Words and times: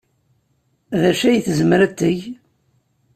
D 1.01 1.03
acu 1.09 1.25
ay 1.27 1.39
tezmer 1.45 1.79
ad 1.85 1.93
teg? 1.99 2.19